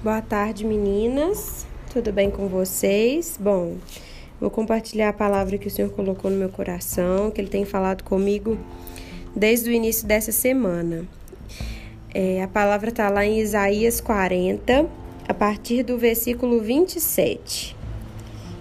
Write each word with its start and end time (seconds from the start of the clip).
Boa 0.00 0.22
tarde, 0.22 0.64
meninas. 0.64 1.66
Tudo 1.92 2.12
bem 2.12 2.30
com 2.30 2.46
vocês? 2.46 3.36
Bom, 3.36 3.78
vou 4.40 4.48
compartilhar 4.48 5.08
a 5.08 5.12
palavra 5.12 5.58
que 5.58 5.66
o 5.66 5.70
Senhor 5.70 5.90
colocou 5.90 6.30
no 6.30 6.36
meu 6.36 6.48
coração, 6.50 7.32
que 7.32 7.40
Ele 7.40 7.48
tem 7.48 7.64
falado 7.64 8.04
comigo 8.04 8.56
desde 9.34 9.68
o 9.68 9.72
início 9.72 10.06
dessa 10.06 10.30
semana. 10.30 11.04
É, 12.14 12.40
a 12.40 12.46
palavra 12.46 12.90
está 12.90 13.10
lá 13.10 13.26
em 13.26 13.40
Isaías 13.40 14.00
40, 14.00 14.86
a 15.26 15.34
partir 15.34 15.82
do 15.82 15.98
versículo 15.98 16.60
27. 16.60 17.76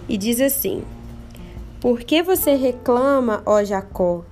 E 0.10 0.18
diz 0.18 0.42
assim: 0.42 0.84
Por 1.80 2.00
que 2.00 2.24
você 2.24 2.56
reclama, 2.56 3.44
ó 3.46 3.64
Jacó? 3.64 4.26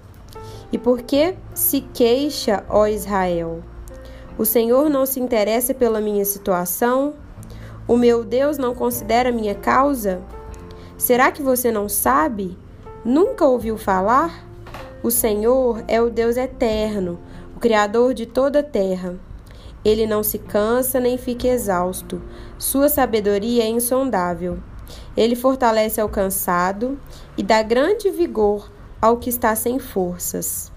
E 0.71 0.77
por 0.79 1.03
que 1.03 1.35
se 1.53 1.81
queixa, 1.81 2.65
ó 2.67 2.87
Israel? 2.87 3.61
O 4.37 4.43
Senhor 4.43 4.89
não 4.89 5.05
se 5.05 5.19
interessa 5.19 5.73
pela 5.73 6.01
minha 6.01 6.25
situação? 6.25 7.13
O 7.87 7.95
meu 7.95 8.23
Deus 8.23 8.57
não 8.57 8.75
considera 8.75 9.31
minha 9.31 9.55
causa? 9.55 10.21
Será 10.97 11.31
que 11.31 11.41
você 11.41 11.71
não 11.71 11.87
sabe? 11.87 12.57
Nunca 13.05 13.45
ouviu 13.45 13.77
falar? 13.77 14.45
O 15.01 15.09
Senhor 15.09 15.83
é 15.87 16.01
o 16.01 16.09
Deus 16.09 16.35
eterno, 16.35 17.19
o 17.55 17.59
Criador 17.59 18.13
de 18.13 18.25
toda 18.25 18.59
a 18.59 18.63
terra. 18.63 19.15
Ele 19.85 20.05
não 20.05 20.23
se 20.23 20.39
cansa 20.39 20.99
nem 20.99 21.17
fica 21.17 21.47
exausto. 21.47 22.21
Sua 22.57 22.89
sabedoria 22.89 23.63
é 23.63 23.67
insondável. 23.67 24.57
Ele 25.15 25.35
fortalece 25.35 26.01
ao 26.01 26.09
cansado 26.09 26.99
e 27.37 27.43
dá 27.43 27.61
grande 27.61 28.09
vigor 28.09 28.69
ao 29.01 29.17
que 29.17 29.29
está 29.29 29.55
sem 29.55 29.79
forças. 29.79 30.74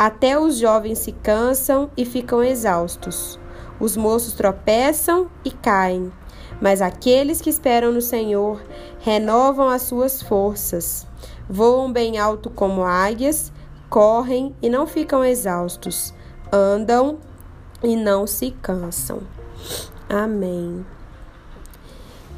Até 0.00 0.40
os 0.40 0.56
jovens 0.56 0.98
se 1.00 1.12
cansam 1.12 1.90
e 1.94 2.06
ficam 2.06 2.42
exaustos. 2.42 3.38
Os 3.78 3.98
moços 3.98 4.32
tropeçam 4.32 5.30
e 5.44 5.50
caem. 5.50 6.10
Mas 6.58 6.80
aqueles 6.80 7.42
que 7.42 7.50
esperam 7.50 7.92
no 7.92 8.00
Senhor 8.00 8.62
renovam 9.00 9.68
as 9.68 9.82
suas 9.82 10.22
forças. 10.22 11.06
Voam 11.46 11.92
bem 11.92 12.18
alto 12.18 12.48
como 12.48 12.82
águias, 12.82 13.52
correm 13.90 14.56
e 14.62 14.70
não 14.70 14.86
ficam 14.86 15.22
exaustos. 15.22 16.14
Andam 16.50 17.18
e 17.82 17.94
não 17.94 18.26
se 18.26 18.52
cansam. 18.52 19.20
Amém. 20.08 20.82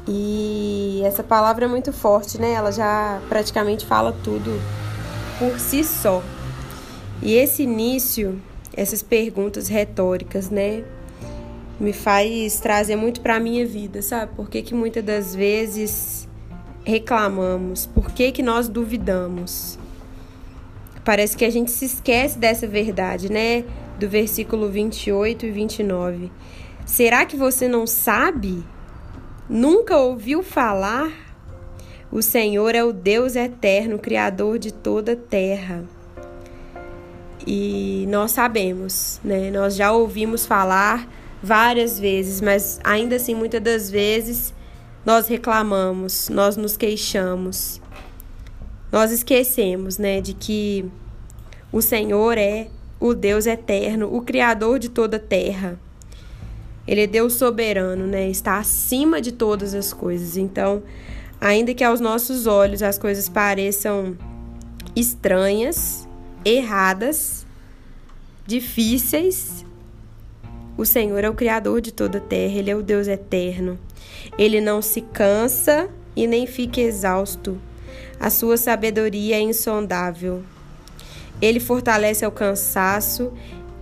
E 0.05 1.01
essa 1.05 1.23
palavra 1.23 1.63
é 1.63 1.69
muito 1.69 1.93
forte, 1.93 2.37
né? 2.41 2.51
Ela 2.51 2.73
já 2.73 3.21
praticamente 3.29 3.85
fala 3.85 4.13
tudo 4.21 4.51
por 5.39 5.57
si 5.57 5.81
só. 5.81 6.21
E 7.25 7.35
esse 7.35 7.63
início, 7.63 8.41
essas 8.75 9.01
perguntas 9.01 9.69
retóricas, 9.69 10.49
né, 10.49 10.83
me 11.79 11.93
faz 11.93 12.59
trazer 12.59 12.97
muito 12.97 13.21
para 13.21 13.37
a 13.37 13.39
minha 13.39 13.65
vida, 13.65 14.01
sabe? 14.01 14.35
Por 14.35 14.49
que, 14.49 14.61
que 14.61 14.75
muitas 14.75 15.01
das 15.01 15.33
vezes 15.33 16.27
reclamamos? 16.83 17.85
Por 17.85 18.11
que, 18.11 18.29
que 18.33 18.43
nós 18.43 18.67
duvidamos? 18.67 19.79
Parece 21.05 21.37
que 21.37 21.45
a 21.45 21.49
gente 21.49 21.71
se 21.71 21.85
esquece 21.85 22.37
dessa 22.37 22.67
verdade, 22.67 23.31
né? 23.31 23.63
Do 23.97 24.09
versículo 24.09 24.67
28 24.67 25.45
e 25.45 25.51
29. 25.51 26.29
Será 26.85 27.25
que 27.25 27.37
você 27.37 27.69
não 27.69 27.87
sabe? 27.87 28.61
Nunca 29.49 29.95
ouviu 29.95 30.43
falar? 30.43 31.09
O 32.11 32.21
Senhor 32.21 32.75
é 32.75 32.83
o 32.83 32.91
Deus 32.91 33.37
eterno, 33.37 33.97
Criador 33.97 34.59
de 34.59 34.73
toda 34.73 35.13
a 35.13 35.15
terra. 35.15 35.85
E 37.45 38.05
nós 38.09 38.31
sabemos, 38.31 39.19
né? 39.23 39.51
Nós 39.51 39.75
já 39.75 39.91
ouvimos 39.91 40.45
falar 40.45 41.07
várias 41.41 41.99
vezes, 41.99 42.39
mas 42.39 42.79
ainda 42.83 43.17
assim, 43.17 43.35
muitas 43.35 43.61
das 43.61 43.91
vezes, 43.91 44.53
nós 45.05 45.27
reclamamos, 45.27 46.29
nós 46.29 46.55
nos 46.55 46.77
queixamos. 46.77 47.81
Nós 48.91 49.11
esquecemos, 49.11 49.97
né, 49.97 50.21
de 50.21 50.33
que 50.33 50.85
o 51.71 51.81
Senhor 51.81 52.37
é 52.37 52.67
o 52.99 53.13
Deus 53.13 53.45
eterno, 53.47 54.15
o 54.15 54.21
Criador 54.21 54.79
de 54.79 54.87
toda 54.87 55.17
a 55.17 55.19
terra. 55.19 55.77
Ele 56.87 57.01
é 57.01 57.07
Deus 57.07 57.33
soberano, 57.33 58.05
né? 58.05 58.29
Está 58.29 58.59
acima 58.59 59.19
de 59.19 59.31
todas 59.31 59.73
as 59.73 59.91
coisas. 59.91 60.37
Então, 60.37 60.83
ainda 61.41 61.73
que 61.73 61.83
aos 61.83 61.99
nossos 61.99 62.45
olhos 62.45 62.83
as 62.83 62.97
coisas 62.97 63.27
pareçam 63.27 64.17
estranhas, 64.95 66.07
erradas, 66.45 67.42
difíceis, 68.45 69.65
o 70.75 70.85
Senhor 70.85 71.23
é 71.23 71.29
o 71.29 71.33
Criador 71.33 71.81
de 71.81 71.91
toda 71.91 72.17
a 72.17 72.21
terra, 72.21 72.57
Ele 72.57 72.71
é 72.71 72.75
o 72.75 72.81
Deus 72.81 73.07
eterno. 73.07 73.77
Ele 74.37 74.59
não 74.59 74.81
se 74.81 75.01
cansa 75.01 75.87
e 76.15 76.25
nem 76.25 76.47
fica 76.47 76.81
exausto. 76.81 77.59
A 78.19 78.29
sua 78.29 78.57
sabedoria 78.57 79.35
é 79.35 79.41
insondável. 79.41 80.43
Ele 81.41 81.59
fortalece 81.59 82.25
ao 82.25 82.31
cansaço 82.31 83.31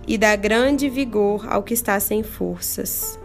e 0.06 0.18
dá 0.18 0.36
grande 0.36 0.88
vigor 0.88 1.46
ao 1.48 1.62
que 1.62 1.72
está 1.72 1.98
sem 1.98 2.22
forças. 2.22 3.18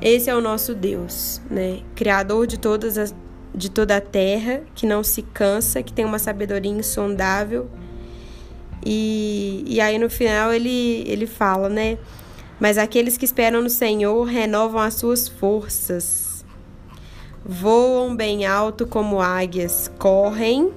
Esse 0.00 0.28
é 0.28 0.34
o 0.34 0.40
nosso 0.40 0.74
Deus, 0.74 1.40
né? 1.48 1.80
Criador 1.94 2.46
de 2.46 2.58
todas 2.58 2.98
as, 2.98 3.14
de 3.54 3.70
toda 3.70 3.96
a 3.96 4.00
terra, 4.00 4.62
que 4.74 4.84
não 4.84 5.04
se 5.04 5.22
cansa, 5.22 5.82
que 5.82 5.92
tem 5.92 6.04
uma 6.04 6.18
sabedoria 6.18 6.72
insondável 6.72 7.70
e, 8.84 9.64
e 9.66 9.80
aí 9.80 9.98
no 9.98 10.10
final 10.10 10.52
ele, 10.52 11.04
ele 11.06 11.26
fala, 11.26 11.68
né? 11.68 11.98
Mas 12.58 12.78
aqueles 12.78 13.16
que 13.16 13.24
esperam 13.24 13.62
no 13.62 13.70
Senhor 13.70 14.24
renovam 14.24 14.80
as 14.80 14.94
suas 14.94 15.28
forças. 15.28 16.44
Voam 17.44 18.14
bem 18.14 18.46
alto 18.46 18.86
como 18.86 19.20
águias, 19.20 19.90
correm 19.98 20.72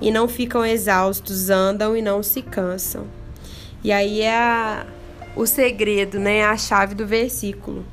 e 0.00 0.10
não 0.10 0.28
ficam 0.28 0.64
exaustos, 0.64 1.50
andam 1.50 1.96
e 1.96 2.00
não 2.00 2.22
se 2.22 2.40
cansam. 2.40 3.06
E 3.84 3.92
aí 3.92 4.22
é 4.22 4.34
a, 4.34 4.86
o 5.34 5.46
segredo, 5.46 6.18
né? 6.18 6.44
A 6.44 6.56
chave 6.56 6.94
do 6.94 7.06
versículo. 7.06 7.84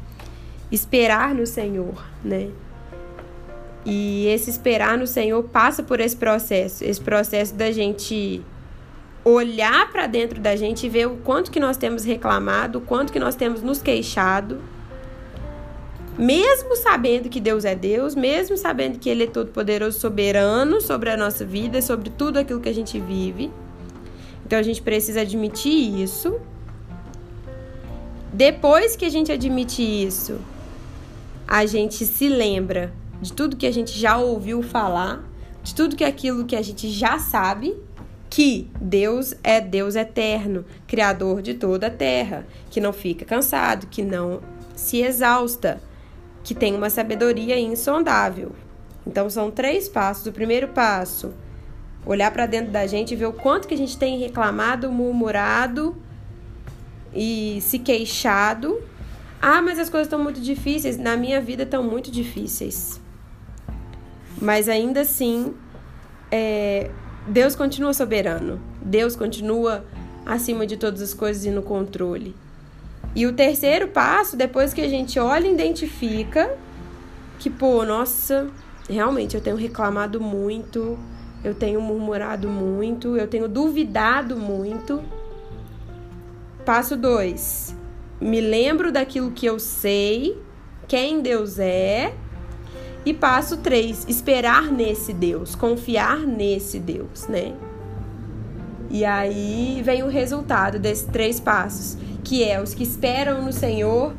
Esperar 0.72 1.36
no 1.36 1.46
Senhor, 1.46 2.04
né? 2.24 2.50
E 3.86 4.28
esse 4.28 4.50
esperar 4.50 4.98
no 4.98 5.06
Senhor 5.06 5.44
passa 5.44 5.84
por 5.84 6.00
esse 6.00 6.16
processo, 6.16 6.84
esse 6.84 7.02
processo 7.02 7.54
da 7.54 7.72
gente 7.72 8.42
olhar 9.24 9.90
para 9.92 10.06
dentro 10.06 10.40
da 10.40 10.56
gente 10.56 10.86
e 10.86 10.90
ver 10.90 11.08
o 11.08 11.18
quanto 11.18 11.50
que 11.50 11.60
nós 11.60 11.78
temos 11.78 12.04
reclamado, 12.04 12.80
o 12.80 12.82
quanto 12.82 13.14
que 13.14 13.20
nós 13.20 13.36
temos 13.36 13.62
nos 13.62 13.82
queixado, 13.82 14.60
mesmo 16.18 16.76
sabendo 16.76 17.30
que 17.30 17.40
Deus 17.40 17.66
é 17.66 17.74
Deus, 17.74 18.16
mesmo 18.16 18.58
sabendo 18.58 19.00
que 19.00 19.10
Ele 19.10 19.24
é 19.24 19.28
todo 19.28 19.52
poderoso, 19.52 20.00
soberano 20.00 20.82
sobre 20.82 21.10
a 21.10 21.18
nossa 21.18 21.46
vida, 21.46 21.82
sobre 21.82 22.10
tudo 22.10 22.38
aquilo 22.38 22.60
que 22.60 22.70
a 22.70 22.74
gente 22.74 23.00
vive. 23.00 23.50
Então 24.46 24.60
a 24.60 24.62
gente 24.62 24.82
precisa 24.82 25.22
admitir 25.22 26.02
isso. 26.02 26.40
Depois 28.32 28.96
que 28.96 29.06
a 29.06 29.10
gente 29.10 29.32
admite 29.32 29.82
isso, 29.82 30.40
a 31.48 31.66
gente 31.66 32.06
se 32.06 32.28
lembra 32.28 32.94
de 33.22 33.32
tudo 33.32 33.56
que 33.56 33.66
a 33.66 33.72
gente 33.72 33.98
já 33.98 34.18
ouviu 34.18 34.62
falar, 34.62 35.24
de 35.64 35.74
tudo 35.74 35.96
que 35.96 36.04
aquilo 36.04 36.46
que 36.46 36.56
a 36.56 36.62
gente 36.62 36.90
já 36.90 37.18
sabe 37.18 37.76
que 38.34 38.68
Deus 38.82 39.36
é 39.44 39.62
Deus 39.62 39.96
eterno, 39.96 40.66
criador 40.88 41.40
de 41.40 41.54
toda 41.54 41.86
a 41.86 41.92
terra, 41.92 42.48
que 42.72 42.82
não 42.82 42.92
fica 42.92 43.24
cansado, 43.24 43.86
que 43.86 44.02
não 44.02 44.42
se 44.76 45.04
exausta, 45.04 45.80
que 46.44 46.56
tem 46.56 46.74
uma 46.74 46.90
sabedoria 46.90 47.60
insondável. 47.60 48.54
Então 49.06 49.30
são 49.30 49.52
três 49.52 49.88
passos. 49.88 50.26
O 50.26 50.32
primeiro 50.32 50.70
passo, 50.70 51.32
olhar 52.08 52.32
para 52.32 52.48
dentro 52.48 52.72
da 52.72 52.88
gente 52.88 53.14
e 53.14 53.16
ver 53.16 53.28
o 53.28 53.34
quanto 53.34 53.68
que 53.68 53.76
a 53.76 53.78
gente 53.78 54.00
tem 54.00 54.18
reclamado, 54.18 54.92
murmurado 54.92 55.96
e 57.14 57.60
se 57.62 57.78
queixado. 57.78 58.82
Ah, 59.40 59.62
mas 59.62 59.78
as 59.78 59.92
coisas 59.92 60.08
estão 60.08 60.18
muito 60.18 60.42
difíceis. 60.42 60.98
Na 60.98 61.16
minha 61.16 61.40
vida 61.40 61.62
estão 61.62 61.84
muito 61.84 62.10
difíceis. 62.10 63.00
Mas 64.42 64.68
ainda 64.68 65.02
assim, 65.02 65.54
é, 66.32 66.90
Deus 67.28 67.56
continua 67.56 67.94
soberano. 67.94 68.60
Deus 68.82 69.16
continua 69.16 69.86
acima 70.26 70.66
de 70.68 70.78
todas 70.78 71.02
as 71.02 71.14
coisas 71.14 71.46
e 71.46 71.50
no 71.50 71.62
controle. 71.62 72.36
E 73.16 73.28
o 73.28 73.34
terceiro 73.34 73.88
passo, 73.88 74.36
depois 74.36 74.74
que 74.74 74.82
a 74.82 74.90
gente 74.90 75.20
olha 75.20 75.48
e 75.48 75.54
identifica 75.54 76.58
que, 77.40 77.50
pô, 77.50 77.84
nossa, 77.86 78.50
realmente 78.90 79.36
eu 79.36 79.42
tenho 79.42 79.56
reclamado 79.56 80.20
muito, 80.20 80.98
eu 81.44 81.54
tenho 81.54 81.80
murmurado 81.80 82.50
muito, 82.50 83.16
eu 83.16 83.28
tenho 83.28 83.48
duvidado 83.48 84.36
muito. 84.36 85.04
Passo 86.66 86.96
dois, 86.96 87.76
me 88.20 88.42
lembro 88.42 88.92
daquilo 88.92 89.32
que 89.32 89.46
eu 89.46 89.60
sei, 89.60 90.42
quem 90.88 91.22
Deus 91.22 91.60
é 91.60 92.14
e 93.06 93.14
passo 93.14 93.58
3, 93.58 94.06
esperar 94.08 94.72
nesse 94.72 95.14
Deus, 95.14 95.56
confiar 95.56 96.20
nesse 96.20 96.80
Deus, 96.80 97.28
né? 97.28 97.54
E 98.90 99.04
aí 99.04 99.82
vem 99.84 100.04
o 100.04 100.08
resultado 100.08 100.80
desses 100.80 101.06
três 101.06 101.40
passos, 101.40 101.98
que 102.24 102.44
é 102.44 102.62
os 102.62 102.74
que 102.74 102.84
esperam 102.84 103.44
no 103.44 103.52
Senhor 103.52 104.14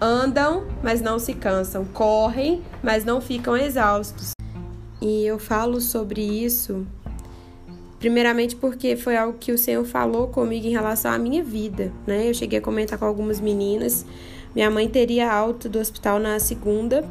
Andam, 0.00 0.66
mas 0.82 1.00
não 1.00 1.18
se 1.18 1.32
cansam. 1.32 1.84
Correm, 1.86 2.62
mas 2.82 3.04
não 3.04 3.20
ficam 3.20 3.56
exaustos. 3.56 4.32
E 5.00 5.24
eu 5.24 5.38
falo 5.38 5.80
sobre 5.80 6.20
isso 6.20 6.86
primeiramente 7.98 8.54
porque 8.54 8.94
foi 8.94 9.16
algo 9.16 9.38
que 9.38 9.52
o 9.52 9.58
Senhor 9.58 9.84
falou 9.84 10.28
comigo 10.28 10.66
em 10.66 10.70
relação 10.70 11.10
à 11.10 11.18
minha 11.18 11.42
vida, 11.42 11.92
né? 12.06 12.28
Eu 12.28 12.34
cheguei 12.34 12.58
a 12.58 12.62
comentar 12.62 12.98
com 12.98 13.04
algumas 13.04 13.40
meninas. 13.40 14.04
Minha 14.54 14.70
mãe 14.70 14.88
teria 14.88 15.32
alta 15.32 15.68
do 15.68 15.78
hospital 15.78 16.18
na 16.18 16.38
segunda. 16.38 17.04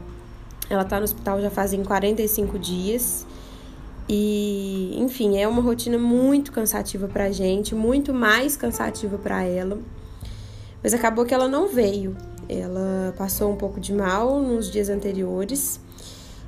Ela 0.69 0.83
tá 0.83 0.97
no 0.97 1.03
hospital 1.03 1.41
já 1.41 1.49
fazem 1.49 1.83
45 1.83 2.57
dias. 2.57 3.25
E, 4.07 4.95
enfim, 4.97 5.37
é 5.37 5.47
uma 5.47 5.61
rotina 5.61 5.97
muito 5.97 6.51
cansativa 6.51 7.07
pra 7.07 7.31
gente, 7.31 7.73
muito 7.73 8.13
mais 8.13 8.55
cansativa 8.55 9.17
para 9.17 9.43
ela. 9.43 9.79
Mas 10.83 10.93
acabou 10.93 11.25
que 11.25 11.33
ela 11.33 11.47
não 11.47 11.67
veio. 11.67 12.15
Ela 12.47 13.13
passou 13.17 13.51
um 13.51 13.55
pouco 13.55 13.79
de 13.79 13.93
mal 13.93 14.39
nos 14.39 14.69
dias 14.69 14.89
anteriores. 14.89 15.79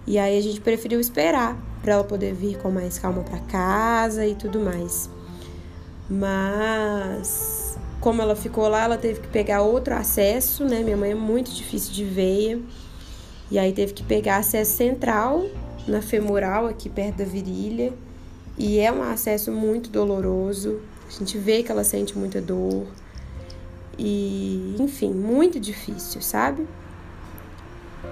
E 0.05 0.17
aí 0.17 0.37
a 0.37 0.41
gente 0.41 0.61
preferiu 0.61 0.99
esperar 0.99 1.57
para 1.81 1.93
ela 1.93 2.03
poder 2.03 2.33
vir 2.33 2.57
com 2.57 2.69
mais 2.69 2.99
calma 2.99 3.23
para 3.23 3.39
casa 3.39 4.25
e 4.25 4.35
tudo 4.35 4.59
mais. 4.59 5.09
Mas 6.09 7.77
como 7.99 8.21
ela 8.21 8.35
ficou 8.35 8.67
lá, 8.67 8.83
ela 8.83 8.97
teve 8.97 9.21
que 9.21 9.27
pegar 9.27 9.61
outro 9.61 9.95
acesso, 9.95 10.63
né? 10.63 10.81
Minha 10.81 10.95
mãe 10.95 11.11
é 11.11 11.15
muito 11.15 11.51
difícil 11.51 11.93
de 11.93 12.05
veia. 12.05 12.61
E 13.49 13.57
aí 13.57 13.71
teve 13.71 13.93
que 13.93 14.03
pegar 14.03 14.37
acesso 14.37 14.75
central 14.75 15.45
na 15.87 16.01
femoral 16.01 16.67
aqui 16.67 16.89
perto 16.89 17.17
da 17.17 17.25
virilha. 17.25 17.93
E 18.57 18.79
é 18.79 18.91
um 18.91 19.03
acesso 19.03 19.51
muito 19.51 19.89
doloroso. 19.89 20.81
A 21.07 21.11
gente 21.11 21.37
vê 21.37 21.63
que 21.63 21.71
ela 21.71 21.83
sente 21.83 22.17
muita 22.17 22.41
dor. 22.41 22.87
E, 23.97 24.75
enfim, 24.79 25.11
muito 25.13 25.59
difícil, 25.59 26.21
sabe? 26.21 26.67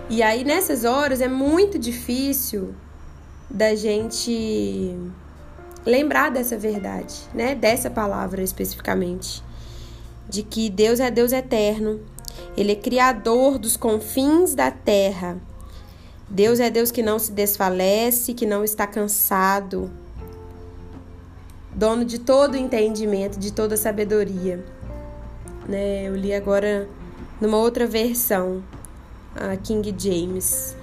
E 0.10 0.22
aí 0.22 0.44
nessas 0.44 0.84
horas 0.84 1.22
é 1.22 1.28
muito 1.28 1.78
difícil 1.80 2.74
da 3.50 3.76
gente 3.76 4.96
lembrar 5.86 6.30
dessa 6.32 6.58
verdade, 6.58 7.16
né? 7.34 7.54
Dessa 7.56 7.90
palavra 7.90 8.42
especificamente, 8.42 9.44
de 10.28 10.44
que 10.44 10.70
Deus 10.70 11.00
é 11.00 11.12
Deus 11.12 11.32
eterno. 11.32 12.00
Ele 12.58 12.72
é 12.72 12.76
criador 12.76 13.58
dos 13.58 13.76
confins 13.78 14.56
da 14.56 14.72
terra. 14.72 15.38
Deus 16.30 16.60
é 16.60 16.70
Deus 16.70 16.92
que 16.92 17.04
não 17.04 17.20
se 17.20 17.32
desfalece, 17.32 18.34
que 18.34 18.46
não 18.46 18.64
está 18.64 18.88
cansado. 18.88 19.92
Dono 21.74 22.06
de 22.06 22.20
todo 22.20 22.56
entendimento, 22.56 23.38
de 23.38 23.52
toda 23.52 23.76
sabedoria 23.76 24.64
né? 25.68 26.08
Eu 26.08 26.16
li 26.16 26.34
agora 26.34 26.88
numa 27.40 27.58
outra 27.58 27.86
versão, 27.86 28.64
a 29.36 29.56
King 29.58 29.94
James, 29.98 30.76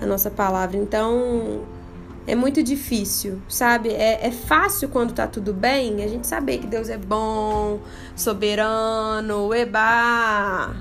a 0.00 0.06
nossa 0.06 0.30
palavra. 0.30 0.76
Então, 0.76 1.62
é 2.26 2.34
muito 2.34 2.62
difícil, 2.62 3.40
sabe? 3.48 3.90
É, 3.90 4.26
é 4.26 4.30
fácil 4.30 4.88
quando 4.88 5.12
tá 5.12 5.26
tudo 5.26 5.52
bem 5.52 6.02
a 6.02 6.08
gente 6.08 6.26
saber 6.26 6.58
que 6.58 6.66
Deus 6.66 6.88
é 6.88 6.98
bom, 6.98 7.80
soberano, 8.16 9.54
eba, 9.54 10.74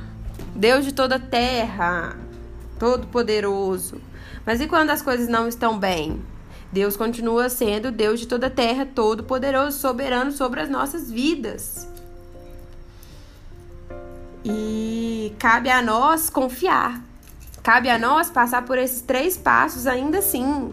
Deus 0.56 0.86
de 0.86 0.94
toda 0.94 1.16
a 1.16 1.20
terra, 1.20 2.16
todo 2.78 3.08
poderoso. 3.08 4.00
Mas 4.46 4.62
e 4.62 4.68
quando 4.68 4.92
as 4.92 5.02
coisas 5.02 5.28
não 5.28 5.48
estão 5.48 5.80
bem? 5.80 6.22
Deus 6.72 6.98
continua 6.98 7.50
sendo 7.50 7.92
Deus 7.92 8.20
de 8.20 8.28
toda 8.28 8.48
a 8.48 8.50
terra, 8.50 8.86
todo 8.86 9.24
poderoso, 9.24 9.78
soberano 9.80 10.32
sobre 10.32 10.60
as 10.60 10.70
nossas 10.70 11.12
vidas. 11.12 11.88
E 14.44 15.36
cabe 15.40 15.70
a 15.70 15.82
nós 15.82 16.30
confiar. 16.30 17.02
Cabe 17.62 17.90
a 17.90 17.98
nós 17.98 18.30
passar 18.30 18.66
por 18.66 18.78
esses 18.78 19.02
três 19.02 19.38
passos 19.38 19.88
ainda 19.88 20.20
assim. 20.20 20.72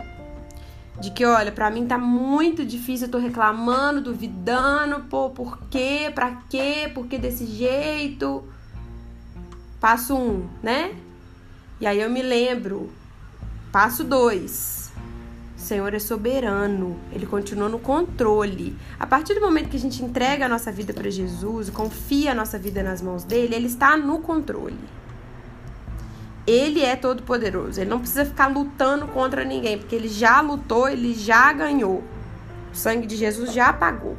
De 1.01 1.11
que, 1.11 1.25
olha, 1.25 1.53
para 1.53 1.71
mim 1.71 1.87
tá 1.87 1.97
muito 1.97 2.65
difícil, 2.65 3.07
eu 3.07 3.13
tô 3.13 3.19
reclamando, 3.19 4.01
duvidando, 4.01 5.05
pô, 5.09 5.31
por 5.31 5.59
quê? 5.71 6.11
Pra 6.15 6.43
quê? 6.51 6.91
Por 6.93 7.07
que 7.07 7.17
desse 7.17 7.47
jeito? 7.47 8.45
Passo 9.81 10.15
um, 10.15 10.49
né? 10.63 10.95
E 11.81 11.87
aí 11.87 12.01
eu 12.01 12.11
me 12.11 12.23
lembro. 12.23 12.93
Passo 13.73 14.05
dois 14.05 14.81
o 15.61 15.63
Senhor 15.63 15.93
é 15.93 15.99
soberano, 15.99 16.99
ele 17.13 17.27
continua 17.27 17.69
no 17.69 17.79
controle. 17.79 18.75
A 18.99 19.07
partir 19.07 19.35
do 19.35 19.43
momento 19.43 19.69
que 19.69 19.77
a 19.77 19.81
gente 19.81 20.03
entrega 20.03 20.47
a 20.47 20.49
nossa 20.49 20.73
vida 20.73 20.95
para 20.95 21.11
Jesus, 21.11 21.69
confia 21.69 22.33
a 22.33 22.35
nossa 22.35 22.59
vida 22.59 22.83
nas 22.83 23.03
mãos 23.03 23.25
dele, 23.25 23.55
ele 23.55 23.67
está 23.67 23.95
no 23.95 24.21
controle. 24.21 24.81
Ele 26.47 26.83
é 26.83 26.97
todo 26.97 27.23
poderoso, 27.23 27.79
ele 27.79 27.91
não 27.91 27.99
precisa 27.99 28.25
ficar 28.25 28.47
lutando 28.47 29.07
contra 29.09 29.45
ninguém, 29.45 29.77
porque 29.77 29.95
ele 29.95 30.09
já 30.09 30.41
lutou, 30.41 30.89
ele 30.89 31.13
já 31.13 31.53
ganhou. 31.53 32.03
O 32.73 32.75
sangue 32.75 33.07
de 33.07 33.17
Jesus 33.17 33.53
já 33.53 33.71
pagou. 33.71 34.17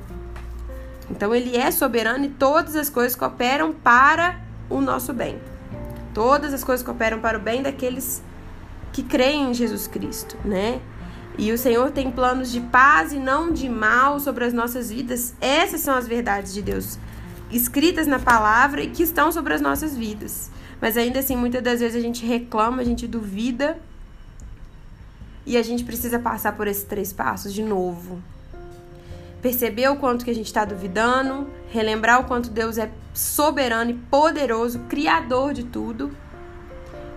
Então 1.10 1.34
ele 1.34 1.58
é 1.58 1.72
soberano 1.72 2.24
e 2.24 2.30
todas 2.30 2.75
as 2.75 2.88
coisas 2.88 3.16
cooperam 3.16 3.74
para 3.74 4.40
o 4.69 4.80
nosso 4.80 5.12
bem. 5.12 5.50
Todas 6.13 6.54
as 6.54 6.63
coisas 6.63 6.86
cooperam 6.86 7.19
para 7.19 7.38
o 7.38 7.42
bem 7.42 7.62
daqueles 7.62 8.22
que 8.92 9.04
creem 9.04 9.52
em 9.52 9.54
Jesus 9.54 9.88
Cristo, 9.88 10.38
né? 10.44 10.81
E 11.38 11.52
o 11.52 11.58
Senhor 11.58 11.92
tem 11.92 12.12
planos 12.12 12.52
de 12.52 12.60
paz 12.60 13.13
e 13.13 13.18
não 13.18 13.52
de 13.52 13.69
mal 13.69 14.19
sobre 14.19 14.44
as 14.44 14.54
nossas 14.54 14.92
vidas. 14.92 15.34
Essas 15.40 15.81
são 15.81 15.96
as 15.96 16.08
verdades 16.08 16.54
de 16.54 16.62
Deus 16.62 17.00
escritas 17.52 18.08
na 18.08 18.19
palavra 18.19 18.81
e 18.81 18.90
que 18.90 19.04
estão 19.04 19.31
sobre 19.31 19.54
as 19.54 19.62
nossas 19.62 19.96
vidas. 19.96 20.50
Mas 20.80 20.98
ainda 20.98 21.19
assim, 21.19 21.36
muitas 21.36 21.62
das 21.62 21.80
vezes 21.80 21.96
a 21.96 22.02
gente 22.02 22.25
reclama, 22.25 22.81
a 22.81 22.86
gente 22.86 23.08
duvida 23.08 23.78
e 25.46 25.58
a 25.58 25.63
gente 25.63 25.84
precisa 25.84 26.19
passar 26.19 26.56
por 26.56 26.68
esses 26.68 26.84
três 26.84 27.12
passos 27.12 27.54
de 27.54 27.62
novo. 27.62 28.22
Perceber 29.41 29.88
o 29.89 29.95
quanto 29.95 30.23
que 30.23 30.31
a 30.31 30.35
gente 30.35 30.45
está 30.45 30.63
duvidando, 30.63 31.49
relembrar 31.69 32.21
o 32.21 32.25
quanto 32.25 32.49
Deus 32.49 32.77
é 32.77 32.91
soberano 33.13 33.91
e 33.91 33.95
poderoso, 33.95 34.79
criador 34.88 35.53
de 35.53 35.63
tudo, 35.63 36.11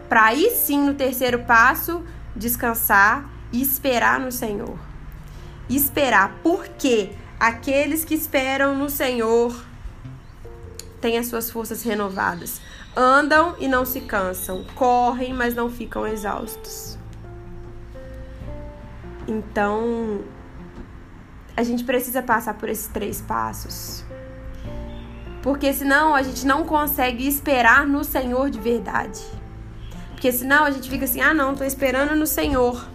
para 0.09 0.25
aí 0.25 0.51
sim, 0.51 0.81
no 0.81 0.95
terceiro 0.95 1.41
passo, 1.41 2.03
descansar 2.35 3.35
esperar 3.61 4.19
no 4.21 4.33
Senhor. 4.33 4.79
Esperar, 5.69 6.39
porque 6.43 7.13
aqueles 7.39 8.05
que 8.05 8.15
esperam 8.15 8.77
no 8.77 8.91
Senhor 8.91 9.65
têm 11.01 11.19
as 11.19 11.27
suas 11.27 11.51
forças 11.51 11.83
renovadas. 11.83 12.61
Andam 12.97 13.57
e 13.59 13.67
não 13.67 13.85
se 13.85 14.03
cansam, 14.03 14.65
correm, 14.75 15.33
mas 15.33 15.55
não 15.55 15.71
ficam 15.71 16.07
exaustos. 16.07 16.99
Então, 19.27 20.21
a 21.57 21.63
gente 21.63 21.85
precisa 21.85 22.23
passar 22.23 22.55
por 22.55 22.69
esses 22.69 22.89
três 22.89 23.21
passos. 23.21 24.05
Porque 25.43 25.73
senão 25.73 26.15
a 26.15 26.23
gente 26.23 26.47
não 26.47 26.65
consegue 26.65 27.27
esperar 27.27 27.87
no 27.87 28.03
Senhor 28.03 28.51
de 28.51 28.59
verdade. 28.59 29.21
Porque 30.11 30.33
senão 30.33 30.65
a 30.65 30.71
gente 30.71 30.89
fica 30.89 31.05
assim: 31.05 31.21
ah, 31.21 31.35
não, 31.35 31.55
tô 31.55 31.65
esperando 31.65 32.17
no 32.17 32.27
Senhor 32.27 32.95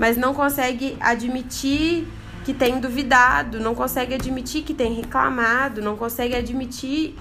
mas 0.00 0.16
não 0.16 0.32
consegue 0.32 0.96
admitir 0.98 2.08
que 2.42 2.54
tem 2.54 2.80
duvidado, 2.80 3.60
não 3.60 3.74
consegue 3.74 4.14
admitir 4.14 4.62
que 4.62 4.72
tem 4.72 4.94
reclamado, 4.94 5.82
não 5.82 5.94
consegue 5.94 6.34
admitir 6.34 7.14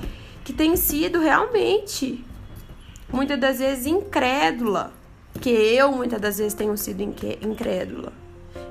que 0.45 0.53
tem 0.53 0.77
sido 0.77 1.19
realmente 1.19 2.23
muitas 3.11 3.37
das 3.37 3.59
vezes 3.59 3.85
incrédula, 3.85 4.93
que 5.41 5.49
eu 5.49 5.91
muitas 5.91 6.21
das 6.21 6.37
vezes 6.37 6.53
tenho 6.53 6.77
sido 6.77 7.01
incrédula. 7.01 8.13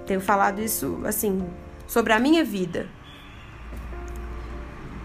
Tenho 0.06 0.22
falado 0.22 0.62
isso 0.62 1.02
assim 1.04 1.46
sobre 1.88 2.12
a 2.12 2.20
minha 2.20 2.44
vida. 2.44 2.86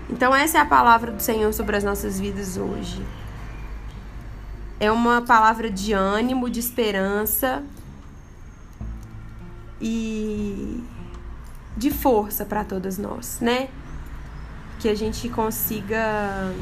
Então 0.07 0.35
essa 0.35 0.59
é 0.59 0.61
a 0.61 0.65
palavra 0.65 1.11
do 1.11 1.21
Senhor 1.21 1.51
sobre 1.51 1.75
as 1.75 1.83
nossas 1.83 2.19
vidas 2.19 2.57
hoje. 2.57 3.03
É 4.79 4.91
uma 4.91 5.23
palavra 5.23 5.71
de 5.71 5.93
ânimo, 5.93 6.47
de 6.47 6.59
esperança, 6.59 7.63
e 9.83 10.81
de 11.75 11.91
força 11.91 12.45
para 12.45 12.63
todas 12.63 12.97
nós, 12.97 13.39
né? 13.41 13.67
Que 14.79 14.87
a 14.87 14.95
gente 14.95 15.27
consiga 15.27 16.53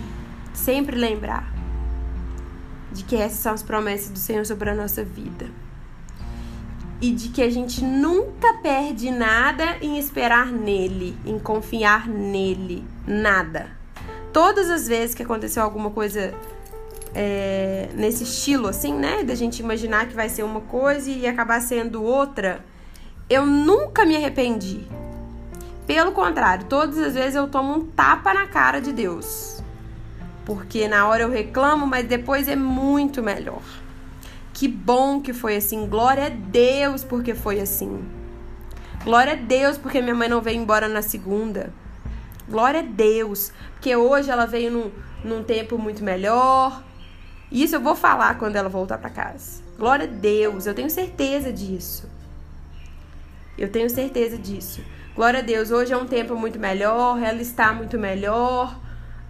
sempre 0.53 0.95
lembrar 0.95 1.53
de 2.91 3.03
que 3.03 3.15
essas 3.15 3.37
são 3.37 3.53
as 3.53 3.61
promessas 3.61 4.09
do 4.09 4.17
Senhor 4.17 4.45
sobre 4.45 4.71
a 4.71 4.75
nossa 4.75 5.03
vida. 5.03 5.47
E 7.01 7.11
de 7.11 7.29
que 7.29 7.41
a 7.41 7.49
gente 7.49 7.83
nunca 7.83 8.53
perde 8.61 9.09
nada 9.09 9.77
em 9.81 9.97
esperar 9.97 10.51
nele, 10.51 11.17
em 11.25 11.39
confiar 11.39 12.07
nele. 12.07 12.85
Nada. 13.07 13.71
Todas 14.31 14.69
as 14.69 14.87
vezes 14.87 15.15
que 15.15 15.23
aconteceu 15.23 15.63
alguma 15.63 15.89
coisa 15.89 16.33
é, 17.15 17.89
nesse 17.95 18.23
estilo, 18.23 18.67
assim, 18.67 18.93
né? 18.93 19.23
Da 19.23 19.33
gente 19.33 19.59
imaginar 19.59 20.07
que 20.07 20.13
vai 20.13 20.29
ser 20.29 20.43
uma 20.43 20.61
coisa 20.61 21.09
e 21.09 21.25
acabar 21.25 21.59
sendo 21.59 22.03
outra 22.03 22.63
eu 23.31 23.45
nunca 23.45 24.05
me 24.05 24.13
arrependi. 24.17 24.85
Pelo 25.87 26.11
contrário, 26.11 26.65
todas 26.65 26.97
as 26.97 27.13
vezes 27.13 27.35
eu 27.35 27.47
tomo 27.47 27.73
um 27.73 27.85
tapa 27.85 28.33
na 28.33 28.45
cara 28.45 28.81
de 28.81 28.91
Deus. 28.91 29.63
porque 30.45 30.87
na 30.87 31.07
hora 31.07 31.23
eu 31.23 31.29
reclamo, 31.29 31.87
mas 31.87 32.05
depois 32.05 32.47
é 32.49 32.57
muito 32.57 33.23
melhor. 33.23 33.61
Que 34.61 34.67
bom 34.67 35.19
que 35.19 35.33
foi 35.33 35.55
assim. 35.55 35.87
Glória 35.87 36.27
a 36.27 36.29
Deus 36.29 37.03
porque 37.03 37.33
foi 37.33 37.59
assim. 37.59 38.05
Glória 39.03 39.33
a 39.33 39.35
Deus 39.35 39.75
porque 39.75 39.99
minha 40.03 40.13
mãe 40.13 40.29
não 40.29 40.39
veio 40.39 40.61
embora 40.61 40.87
na 40.87 41.01
segunda. 41.01 41.73
Glória 42.47 42.81
a 42.81 42.83
Deus, 42.83 43.51
porque 43.73 43.95
hoje 43.95 44.29
ela 44.29 44.45
veio 44.45 44.69
num, 44.69 44.91
num 45.23 45.43
tempo 45.43 45.79
muito 45.79 46.03
melhor. 46.03 46.83
Isso 47.51 47.75
eu 47.75 47.81
vou 47.81 47.95
falar 47.95 48.37
quando 48.37 48.55
ela 48.55 48.69
voltar 48.69 48.99
para 48.99 49.09
casa. 49.09 49.63
Glória 49.79 50.05
a 50.05 50.07
Deus, 50.07 50.67
eu 50.67 50.75
tenho 50.75 50.91
certeza 50.91 51.51
disso. 51.51 52.07
Eu 53.57 53.71
tenho 53.71 53.89
certeza 53.89 54.37
disso. 54.37 54.83
Glória 55.15 55.39
a 55.39 55.41
Deus, 55.41 55.71
hoje 55.71 55.91
é 55.91 55.97
um 55.97 56.05
tempo 56.05 56.35
muito 56.35 56.59
melhor, 56.59 57.19
ela 57.19 57.41
está 57.41 57.73
muito 57.73 57.97
melhor. 57.97 58.79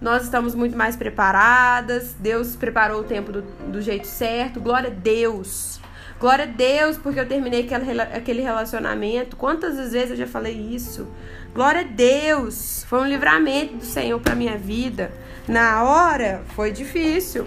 Nós 0.02 0.24
estamos 0.24 0.52
muito 0.56 0.76
mais 0.76 0.96
preparadas. 0.96 2.12
Deus 2.18 2.56
preparou 2.56 3.02
o 3.02 3.04
tempo 3.04 3.30
do, 3.30 3.42
do 3.42 3.80
jeito 3.80 4.08
certo. 4.08 4.60
Glória 4.60 4.90
a 4.90 4.92
Deus. 4.92 5.80
Glória 6.18 6.44
a 6.44 6.48
Deus, 6.48 6.98
porque 6.98 7.20
eu 7.20 7.26
terminei 7.26 7.68
aquele 8.12 8.42
relacionamento. 8.42 9.36
Quantas 9.36 9.92
vezes 9.92 10.10
eu 10.10 10.16
já 10.16 10.26
falei 10.26 10.54
isso? 10.54 11.06
Glória 11.54 11.82
a 11.82 11.84
Deus. 11.84 12.84
Foi 12.88 13.00
um 13.00 13.06
livramento 13.06 13.76
do 13.76 13.84
Senhor 13.84 14.20
para 14.20 14.34
minha 14.34 14.58
vida. 14.58 15.12
Na 15.46 15.84
hora 15.84 16.42
foi 16.56 16.72
difícil. 16.72 17.46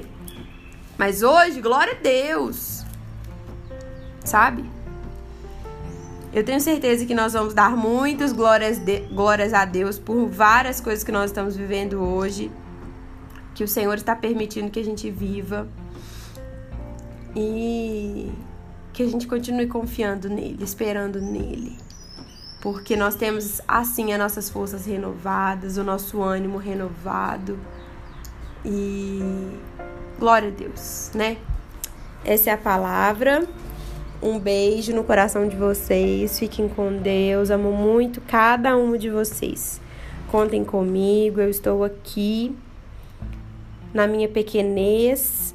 Mas 0.97 1.23
hoje, 1.23 1.59
glória 1.59 1.91
a 1.91 2.01
Deus. 2.01 2.85
Sabe? 4.23 4.74
Eu 6.35 6.43
tenho 6.43 6.59
certeza 6.59 7.05
que 7.05 7.15
nós 7.15 7.31
vamos 7.31 7.53
dar 7.53 7.77
muitas 7.77 8.33
glórias, 8.33 8.77
de, 8.77 8.99
glórias 9.07 9.53
a 9.53 9.63
Deus 9.63 9.97
por 9.97 10.27
várias 10.27 10.81
coisas 10.81 11.01
que 11.01 11.09
nós 11.09 11.31
estamos 11.31 11.55
vivendo 11.55 12.03
hoje, 12.03 12.51
que 13.53 13.63
o 13.63 13.67
Senhor 13.69 13.95
está 13.95 14.13
permitindo 14.13 14.69
que 14.69 14.77
a 14.77 14.83
gente 14.83 15.09
viva 15.09 15.65
e 17.33 18.29
que 18.91 19.01
a 19.01 19.07
gente 19.07 19.27
continue 19.27 19.67
confiando 19.67 20.27
nele, 20.27 20.61
esperando 20.61 21.21
nele. 21.21 21.77
Porque 22.61 22.97
nós 22.97 23.15
temos 23.15 23.61
assim 23.65 24.11
as 24.11 24.19
nossas 24.19 24.49
forças 24.49 24.85
renovadas, 24.85 25.77
o 25.77 25.85
nosso 25.85 26.21
ânimo 26.21 26.57
renovado. 26.57 27.57
E 28.65 29.21
glória 30.19 30.49
a 30.49 30.51
Deus, 30.51 31.11
né? 31.15 31.37
Essa 32.25 32.49
é 32.49 32.53
a 32.53 32.57
palavra. 32.57 33.47
Um 34.25 34.39
beijo 34.39 34.91
no 34.91 35.03
coração 35.03 35.47
de 35.47 35.55
vocês. 35.55 36.39
Fiquem 36.39 36.67
com 36.67 36.97
Deus. 36.97 37.51
Amo 37.51 37.71
muito 37.71 38.19
cada 38.21 38.75
um 38.75 38.97
de 38.97 39.07
vocês. 39.07 39.79
Contem 40.31 40.65
comigo. 40.65 41.39
Eu 41.39 41.47
estou 41.47 41.83
aqui 41.83 42.57
na 43.93 44.07
minha 44.07 44.27
pequenez, 44.27 45.53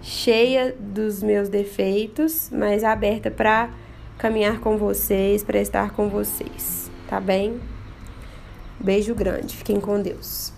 cheia 0.00 0.72
dos 0.78 1.20
meus 1.20 1.48
defeitos, 1.48 2.48
mas 2.52 2.84
aberta 2.84 3.28
para 3.28 3.68
caminhar 4.18 4.60
com 4.60 4.78
vocês, 4.78 5.42
para 5.42 5.58
estar 5.58 5.90
com 5.90 6.08
vocês. 6.08 6.88
Tá 7.08 7.18
bem? 7.18 7.60
Beijo 8.78 9.16
grande. 9.16 9.56
Fiquem 9.56 9.80
com 9.80 10.00
Deus. 10.00 10.53